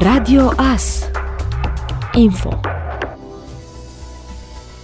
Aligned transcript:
Radio 0.00 0.52
AS 0.56 1.10
Info 2.14 2.77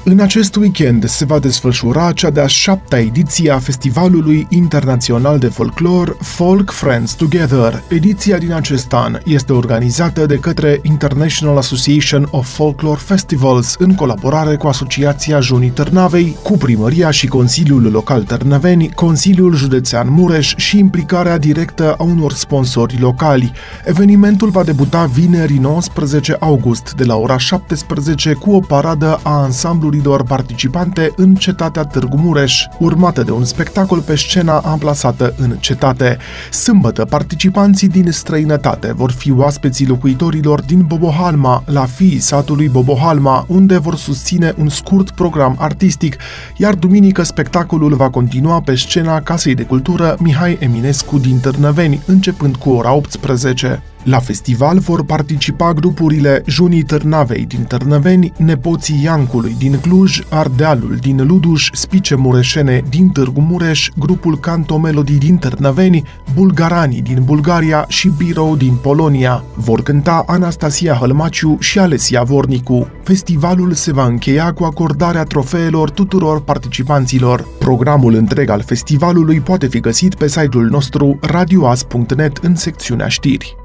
În 0.06 0.20
acest 0.20 0.56
weekend 0.56 1.04
se 1.04 1.24
va 1.24 1.38
desfășura 1.38 2.12
cea 2.12 2.30
de-a 2.30 2.46
șaptea 2.46 2.98
ediție 2.98 3.50
a 3.50 3.58
Festivalului 3.58 4.46
Internațional 4.50 5.38
de 5.38 5.46
Folklor 5.46 6.16
Folk 6.20 6.70
Friends 6.70 7.12
Together. 7.12 7.82
Ediția 7.88 8.38
din 8.38 8.52
acest 8.52 8.92
an 8.92 9.18
este 9.24 9.52
organizată 9.52 10.26
de 10.26 10.36
către 10.36 10.80
International 10.82 11.56
Association 11.56 12.28
of 12.30 12.54
Folklore 12.54 13.00
Festivals 13.04 13.74
în 13.78 13.94
colaborare 13.94 14.56
cu 14.56 14.66
Asociația 14.66 15.40
Junii 15.40 15.70
Târnavei, 15.70 16.36
cu 16.42 16.56
Primăria 16.56 17.10
și 17.10 17.26
Consiliul 17.26 17.90
Local 17.90 18.22
Târnăveni, 18.22 18.90
Consiliul 18.90 19.54
Județean 19.54 20.06
Mureș 20.10 20.54
și 20.56 20.78
implicarea 20.78 21.38
directă 21.38 21.94
a 21.98 22.02
unor 22.02 22.32
sponsori 22.32 23.00
locali. 23.00 23.52
Evenimentul 23.84 24.50
va 24.50 24.64
debuta 24.64 25.04
vineri 25.04 25.58
19 25.58 26.36
august 26.40 26.94
de 26.96 27.04
la 27.04 27.16
ora 27.16 27.38
17 27.38 28.32
cu 28.32 28.52
o 28.52 28.60
paradă 28.60 29.20
a 29.22 29.42
ansamblului 29.42 29.92
grupurilor 29.94 30.24
participante 30.24 31.12
în 31.16 31.34
cetatea 31.34 31.82
Târgu 31.82 32.16
Mureș, 32.16 32.64
urmată 32.78 33.22
de 33.22 33.30
un 33.30 33.44
spectacol 33.44 34.00
pe 34.00 34.16
scena 34.16 34.58
amplasată 34.58 35.34
în 35.36 35.56
cetate. 35.60 36.18
Sâmbătă, 36.50 37.04
participanții 37.04 37.88
din 37.88 38.10
străinătate 38.10 38.92
vor 38.92 39.10
fi 39.10 39.32
oaspeții 39.32 39.86
locuitorilor 39.86 40.60
din 40.62 40.84
Bobohalma, 40.86 41.62
la 41.66 41.84
fii 41.84 42.18
satului 42.18 42.68
Bobohalma, 42.68 43.44
unde 43.48 43.78
vor 43.78 43.96
susține 43.96 44.54
un 44.58 44.68
scurt 44.68 45.10
program 45.10 45.56
artistic, 45.58 46.16
iar 46.56 46.74
duminică 46.74 47.22
spectacolul 47.22 47.94
va 47.94 48.10
continua 48.10 48.60
pe 48.60 48.74
scena 48.74 49.20
Casei 49.20 49.54
de 49.54 49.62
Cultură 49.62 50.16
Mihai 50.18 50.56
Eminescu 50.60 51.18
din 51.18 51.38
Târnăveni, 51.38 52.00
începând 52.06 52.56
cu 52.56 52.70
ora 52.70 52.92
18. 52.92 53.82
La 54.04 54.18
festival 54.18 54.78
vor 54.78 55.04
participa 55.04 55.72
grupurile 55.72 56.42
Junii 56.46 56.82
Târnavei 56.82 57.44
din 57.44 57.62
Târnăveni, 57.62 58.32
Nepoții 58.36 59.00
Iancului 59.02 59.54
din 59.58 59.78
Cluj, 59.80 60.20
Ardealul 60.28 60.96
din 61.00 61.26
Luduș, 61.26 61.70
Spice 61.72 62.14
Mureșene 62.14 62.82
din 62.88 63.08
Târgu 63.08 63.40
Mureș, 63.40 63.88
grupul 63.96 64.38
Canto 64.38 64.78
Melody 64.78 65.18
din 65.18 65.36
Târnăveni, 65.36 66.02
Bulgaranii 66.34 67.02
din 67.02 67.22
Bulgaria 67.24 67.84
și 67.88 68.12
Birou 68.16 68.56
din 68.56 68.74
Polonia. 68.74 69.44
Vor 69.54 69.82
cânta 69.82 70.24
Anastasia 70.26 70.94
Hălmaciu 70.94 71.56
și 71.60 71.78
Alesia 71.78 72.22
Vornicu. 72.22 72.88
Festivalul 73.02 73.72
se 73.72 73.92
va 73.92 74.06
încheia 74.06 74.52
cu 74.52 74.64
acordarea 74.64 75.24
trofeelor 75.24 75.90
tuturor 75.90 76.42
participanților. 76.42 77.48
Programul 77.58 78.14
întreg 78.14 78.48
al 78.48 78.62
festivalului 78.62 79.40
poate 79.40 79.66
fi 79.66 79.80
găsit 79.80 80.14
pe 80.14 80.28
site-ul 80.28 80.68
nostru 80.68 81.18
radioas.net 81.20 82.36
în 82.36 82.54
secțiunea 82.54 83.08
știri. 83.08 83.56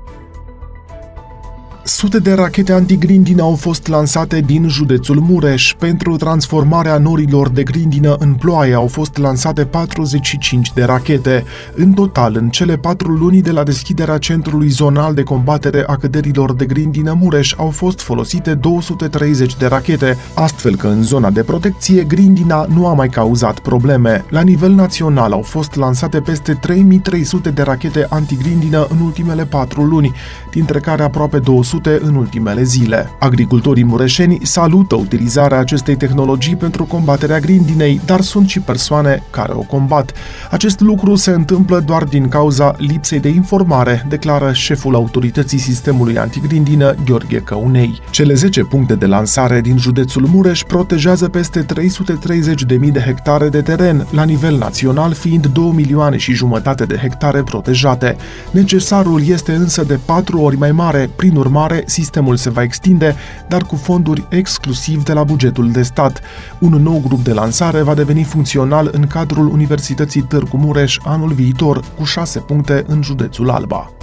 Sute 1.89 2.19
de 2.19 2.33
rachete 2.33 2.71
antigrindină 2.71 3.41
au 3.41 3.55
fost 3.55 3.87
lansate 3.87 4.39
din 4.39 4.67
județul 4.67 5.19
Mureș. 5.19 5.75
Pentru 5.79 6.15
transformarea 6.15 6.97
norilor 6.97 7.49
de 7.49 7.63
grindină 7.63 8.15
în 8.19 8.33
ploaie 8.33 8.73
au 8.73 8.87
fost 8.87 9.17
lansate 9.17 9.65
45 9.65 10.71
de 10.73 10.83
rachete. 10.83 11.43
În 11.75 11.93
total, 11.93 12.35
în 12.35 12.49
cele 12.49 12.77
patru 12.77 13.11
luni 13.11 13.41
de 13.41 13.51
la 13.51 13.63
deschiderea 13.63 14.17
Centrului 14.17 14.67
Zonal 14.67 15.13
de 15.13 15.23
Combatere 15.23 15.83
a 15.87 15.95
Căderilor 15.95 16.53
de 16.53 16.65
Grindină 16.65 17.17
Mureș 17.19 17.53
au 17.57 17.69
fost 17.69 18.01
folosite 18.01 18.53
230 18.53 19.55
de 19.57 19.65
rachete, 19.65 20.17
astfel 20.33 20.75
că 20.75 20.87
în 20.87 21.03
zona 21.03 21.29
de 21.29 21.43
protecție 21.43 22.03
grindina 22.03 22.65
nu 22.73 22.87
a 22.87 22.93
mai 22.93 23.09
cauzat 23.09 23.59
probleme. 23.59 24.25
La 24.29 24.41
nivel 24.41 24.71
național 24.71 25.31
au 25.31 25.41
fost 25.41 25.75
lansate 25.75 26.19
peste 26.19 26.53
3300 26.53 27.49
de 27.49 27.61
rachete 27.61 28.05
antigrindină 28.09 28.87
în 28.89 28.99
ultimele 28.99 29.45
patru 29.45 29.83
luni, 29.83 30.11
dintre 30.51 30.79
care 30.79 31.03
aproape 31.03 31.39
200 31.39 31.77
cunoscute 31.79 31.99
în 32.05 32.15
ultimele 32.15 32.63
zile. 32.63 33.09
Agricultorii 33.19 33.83
mureșeni 33.83 34.39
salută 34.43 34.95
utilizarea 34.95 35.59
acestei 35.59 35.95
tehnologii 35.95 36.55
pentru 36.55 36.83
combaterea 36.85 37.39
grindinei, 37.39 38.01
dar 38.05 38.21
sunt 38.21 38.49
și 38.49 38.59
persoane 38.59 39.23
care 39.29 39.51
o 39.55 39.61
combat. 39.61 40.13
Acest 40.51 40.79
lucru 40.79 41.15
se 41.15 41.31
întâmplă 41.31 41.79
doar 41.79 42.03
din 42.03 42.27
cauza 42.27 42.75
lipsei 42.77 43.19
de 43.19 43.29
informare, 43.29 44.05
declară 44.09 44.51
șeful 44.53 44.95
autorității 44.95 45.57
sistemului 45.57 46.17
antigrindină, 46.17 46.95
Gheorghe 47.05 47.39
Căunei. 47.39 48.01
Cele 48.09 48.33
10 48.33 48.63
puncte 48.63 48.95
de 48.95 49.05
lansare 49.05 49.61
din 49.61 49.77
județul 49.77 50.27
Mureș 50.27 50.63
protejează 50.63 51.27
peste 51.27 51.65
330.000 51.65 52.91
de 52.91 52.99
hectare 53.05 53.49
de 53.49 53.61
teren, 53.61 54.07
la 54.11 54.23
nivel 54.23 54.57
național 54.57 55.13
fiind 55.13 55.45
2 55.45 55.71
milioane 55.75 56.17
și 56.17 56.33
jumătate 56.33 56.85
de 56.85 56.95
hectare 56.95 57.43
protejate. 57.43 58.15
Necesarul 58.51 59.27
este 59.27 59.53
însă 59.53 59.83
de 59.83 59.99
4 60.05 60.41
ori 60.41 60.57
mai 60.57 60.71
mare, 60.71 61.09
prin 61.15 61.35
urmare 61.35 61.68
urmare, 61.69 61.83
sistemul 61.87 62.35
se 62.35 62.49
va 62.49 62.61
extinde, 62.61 63.15
dar 63.47 63.63
cu 63.63 63.75
fonduri 63.75 64.25
exclusiv 64.29 65.03
de 65.03 65.13
la 65.13 65.23
bugetul 65.23 65.71
de 65.71 65.81
stat. 65.81 66.21
Un 66.59 66.71
nou 66.71 67.01
grup 67.07 67.23
de 67.23 67.33
lansare 67.33 67.81
va 67.81 67.93
deveni 67.93 68.23
funcțional 68.23 68.89
în 68.91 69.07
cadrul 69.07 69.47
Universității 69.47 70.21
Târgu 70.21 70.57
Mureș 70.57 70.97
anul 71.03 71.33
viitor, 71.33 71.83
cu 71.97 72.03
șase 72.03 72.39
puncte 72.39 72.83
în 72.87 73.01
județul 73.01 73.49
Alba. 73.49 73.98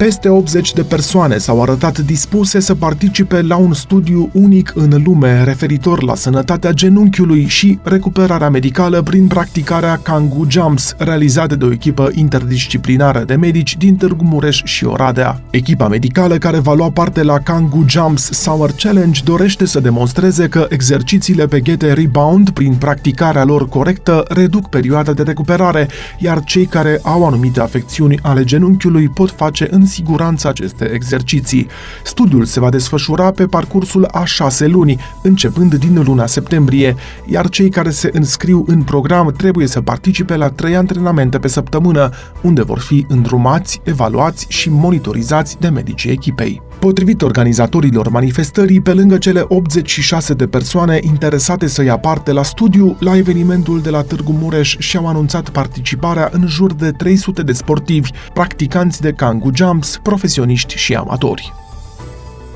Peste 0.00 0.28
80 0.28 0.72
de 0.72 0.82
persoane 0.82 1.38
s-au 1.38 1.62
arătat 1.62 1.98
dispuse 1.98 2.60
să 2.60 2.74
participe 2.74 3.42
la 3.42 3.56
un 3.56 3.72
studiu 3.72 4.30
unic 4.32 4.72
în 4.74 5.02
lume 5.04 5.44
referitor 5.44 6.02
la 6.02 6.14
sănătatea 6.14 6.72
genunchiului 6.72 7.46
și 7.46 7.78
recuperarea 7.82 8.50
medicală 8.50 9.02
prin 9.02 9.26
practicarea 9.26 9.96
Kangu 10.02 10.46
Jumps, 10.48 10.94
realizată 10.98 11.56
de 11.56 11.64
o 11.64 11.72
echipă 11.72 12.10
interdisciplinară 12.14 13.24
de 13.24 13.34
medici 13.34 13.76
din 13.76 13.96
Târgu 13.96 14.24
Mureș 14.24 14.62
și 14.64 14.84
Oradea. 14.84 15.40
Echipa 15.50 15.88
medicală 15.88 16.38
care 16.38 16.58
va 16.58 16.74
lua 16.74 16.90
parte 16.90 17.22
la 17.22 17.38
Kangu 17.38 17.84
Jumps 17.88 18.30
Summer 18.32 18.70
Challenge 18.76 19.20
dorește 19.24 19.66
să 19.66 19.80
demonstreze 19.80 20.48
că 20.48 20.66
exercițiile 20.68 21.46
pe 21.46 21.60
ghete 21.60 21.92
rebound 21.92 22.50
prin 22.50 22.74
practicarea 22.74 23.44
lor 23.44 23.68
corectă 23.68 24.24
reduc 24.28 24.68
perioada 24.68 25.12
de 25.12 25.22
recuperare, 25.22 25.88
iar 26.18 26.44
cei 26.44 26.66
care 26.66 26.98
au 27.02 27.26
anumite 27.26 27.60
afecțiuni 27.60 28.18
ale 28.22 28.44
genunchiului 28.44 29.08
pot 29.08 29.30
face 29.30 29.68
în 29.70 29.88
siguranță 29.90 30.48
aceste 30.48 30.84
exerciții. 30.84 31.66
Studiul 32.04 32.44
se 32.44 32.60
va 32.60 32.70
desfășura 32.70 33.30
pe 33.30 33.46
parcursul 33.46 34.08
a 34.12 34.24
șase 34.24 34.66
luni, 34.66 35.00
începând 35.22 35.74
din 35.74 36.02
luna 36.04 36.26
septembrie, 36.26 36.96
iar 37.26 37.48
cei 37.48 37.68
care 37.68 37.90
se 37.90 38.10
înscriu 38.12 38.64
în 38.66 38.82
program 38.82 39.34
trebuie 39.36 39.66
să 39.66 39.80
participe 39.80 40.36
la 40.36 40.48
trei 40.50 40.76
antrenamente 40.76 41.38
pe 41.38 41.48
săptămână, 41.48 42.10
unde 42.42 42.62
vor 42.62 42.78
fi 42.78 43.04
îndrumați, 43.08 43.80
evaluați 43.84 44.46
și 44.48 44.70
monitorizați 44.70 45.56
de 45.58 45.68
medicii 45.68 46.10
echipei. 46.10 46.62
Potrivit 46.78 47.22
organizatorilor 47.22 48.08
manifestării, 48.08 48.80
pe 48.80 48.92
lângă 48.92 49.18
cele 49.18 49.44
86 49.48 50.34
de 50.34 50.46
persoane 50.46 50.98
interesate 51.02 51.66
să 51.66 51.82
ia 51.82 51.98
parte 51.98 52.32
la 52.32 52.42
studiu, 52.42 52.96
la 53.00 53.16
evenimentul 53.16 53.80
de 53.80 53.90
la 53.90 54.02
Târgu 54.02 54.32
Mureș 54.32 54.76
și-au 54.78 55.06
anunțat 55.06 55.48
participarea 55.48 56.28
în 56.32 56.46
jur 56.46 56.72
de 56.72 56.90
300 56.90 57.42
de 57.42 57.52
sportivi, 57.52 58.10
practicanți 58.32 59.00
de 59.00 59.12
Kangu 59.12 59.50
Jumps, 59.80 60.00
profesioniști 60.02 60.76
și 60.76 60.94
amatori. 60.94 61.52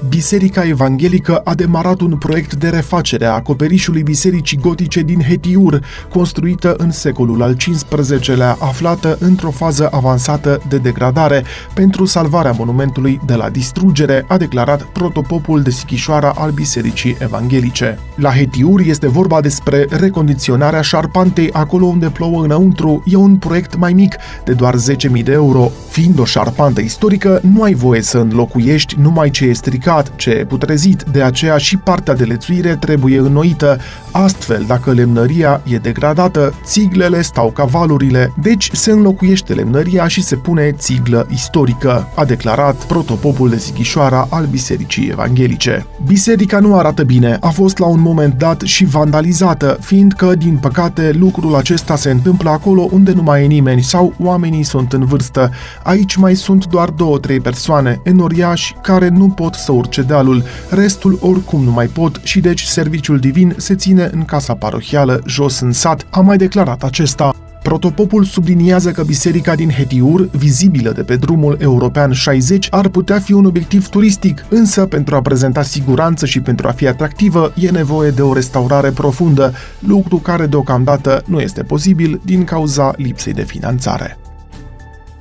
Biserica 0.09 0.66
Evanghelică 0.66 1.37
a 1.37 1.54
demarat 1.54 2.00
un 2.00 2.16
proiect 2.16 2.54
de 2.54 2.69
refacere 2.69 3.25
a 3.25 3.32
acoperișului 3.32 4.03
Bisericii 4.03 4.59
Gotice 4.59 5.00
din 5.00 5.20
Hetiur, 5.20 5.81
construită 6.09 6.75
în 6.78 6.91
secolul 6.91 7.42
al 7.42 7.56
XV-lea, 7.56 8.56
aflată 8.60 9.16
într-o 9.20 9.50
fază 9.50 9.88
avansată 9.93 10.60
de 10.69 10.76
degradare, 10.78 11.44
pentru 11.75 12.04
salvarea 12.04 12.54
monumentului 12.59 13.20
de 13.26 13.34
la 13.34 13.48
distrugere, 13.48 14.25
a 14.28 14.37
declarat 14.37 14.82
protopopul 14.82 15.62
de 15.62 15.70
Sichișoara 15.70 16.32
al 16.37 16.50
Bisericii 16.50 17.16
Evanghelice. 17.19 17.98
La 18.16 18.31
Hetiur 18.31 18.81
este 18.81 19.09
vorba 19.09 19.41
despre 19.41 19.87
recondiționarea 19.91 20.81
șarpantei 20.81 21.53
acolo 21.53 21.87
unde 21.87 22.09
plouă 22.09 22.44
înăuntru, 22.44 23.03
e 23.06 23.16
un 23.16 23.37
proiect 23.37 23.76
mai 23.76 23.93
mic, 23.93 24.16
de 24.44 24.53
doar 24.53 24.75
10.000 24.75 25.22
de 25.22 25.32
euro. 25.32 25.70
Fiind 25.88 26.19
o 26.19 26.25
șarpantă 26.25 26.81
istorică, 26.81 27.41
nu 27.53 27.62
ai 27.62 27.75
voie 27.75 28.03
să 28.03 28.19
înlocuiești 28.19 28.96
numai 28.99 29.31
ce 29.31 29.44
e 29.44 29.52
stricat 29.52 29.93
stricat, 30.02 30.17
ce 30.17 30.31
e 30.31 30.44
putrezit, 30.44 31.02
de 31.12 31.23
aceea 31.23 31.56
și 31.56 31.76
partea 31.76 32.14
de 32.14 32.25
lețuire 32.25 32.76
trebuie 32.76 33.19
înnoită. 33.19 33.79
Astfel, 34.11 34.64
dacă 34.67 34.93
lemnăria 34.93 35.61
e 35.64 35.76
degradată, 35.76 36.55
țiglele 36.64 37.23
stau 37.23 37.50
ca 37.50 37.64
valurile, 37.64 38.32
deci 38.43 38.70
se 38.73 38.91
înlocuiește 38.91 39.52
lemnăria 39.52 40.08
și 40.08 40.23
se 40.23 40.37
pune 40.37 40.73
țiglă 40.73 41.26
istorică, 41.31 42.08
a 42.14 42.25
declarat 42.25 42.75
protopopul 42.75 43.49
de 43.49 43.58
Sighișoara 43.58 44.26
al 44.31 44.44
Bisericii 44.44 45.08
Evanghelice. 45.11 45.87
Biserica 46.06 46.58
nu 46.58 46.76
arată 46.76 47.02
bine, 47.02 47.37
a 47.40 47.49
fost 47.49 47.79
la 47.79 47.87
un 47.87 48.00
moment 48.00 48.35
dat 48.35 48.61
și 48.61 48.85
vandalizată, 48.85 49.79
fiindcă, 49.81 50.35
din 50.35 50.56
păcate, 50.56 51.11
lucrul 51.19 51.55
acesta 51.55 51.97
se 51.97 52.11
întâmplă 52.11 52.50
acolo 52.50 52.88
unde 52.90 53.12
nu 53.12 53.23
mai 53.23 53.43
e 53.43 53.47
nimeni 53.47 53.82
sau 53.82 54.14
oamenii 54.19 54.62
sunt 54.62 54.93
în 54.93 55.05
vârstă. 55.05 55.50
Aici 55.82 56.17
mai 56.17 56.35
sunt 56.35 56.67
doar 56.67 56.88
două-trei 56.88 57.40
persoane, 57.40 58.00
enoriași, 58.02 58.75
care 58.82 59.08
nu 59.08 59.29
pot 59.29 59.55
să 59.55 59.73
urce 59.84 60.02
dealul, 60.02 60.42
restul 60.70 61.19
oricum 61.20 61.64
nu 61.64 61.70
mai 61.70 61.86
pot 61.86 62.20
și 62.22 62.40
deci 62.40 62.62
serviciul 62.62 63.19
divin 63.19 63.54
se 63.56 63.75
ține 63.75 64.10
în 64.12 64.25
casa 64.25 64.54
parohială 64.54 65.22
jos 65.26 65.60
în 65.60 65.72
sat, 65.72 66.06
a 66.10 66.20
mai 66.20 66.36
declarat 66.36 66.82
acesta. 66.82 67.34
Protopopul 67.62 68.25
subliniază 68.25 68.90
că 68.90 69.02
biserica 69.02 69.54
din 69.54 69.70
Hetiur, 69.70 70.28
vizibilă 70.31 70.90
de 70.90 71.02
pe 71.02 71.16
drumul 71.16 71.56
european 71.60 72.12
60, 72.12 72.69
ar 72.70 72.88
putea 72.88 73.19
fi 73.19 73.32
un 73.32 73.44
obiectiv 73.44 73.88
turistic, 73.88 74.44
însă 74.48 74.86
pentru 74.86 75.14
a 75.14 75.22
prezenta 75.22 75.62
siguranță 75.62 76.26
și 76.26 76.40
pentru 76.40 76.69
a 76.69 76.70
fi 76.70 76.87
atractivă 76.87 77.52
e 77.56 77.70
nevoie 77.70 78.10
de 78.10 78.22
o 78.22 78.32
restaurare 78.32 78.90
profundă, 78.90 79.52
lucru 79.78 80.16
care 80.16 80.46
deocamdată 80.46 81.22
nu 81.26 81.40
este 81.40 81.62
posibil 81.62 82.20
din 82.25 82.44
cauza 82.44 82.92
lipsei 82.96 83.32
de 83.32 83.42
finanțare. 83.42 84.19